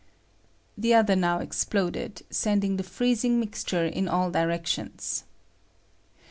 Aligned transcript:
[The 0.75 0.95
other 0.95 1.15
now 1.15 1.37
exploded, 1.41 2.23
sending 2.31 2.77
the 2.77 2.83
freezing 2.83 3.39
mixture 3.39 3.85
in 3.85 4.07
all 4.07 4.31
directions. 4.31 5.25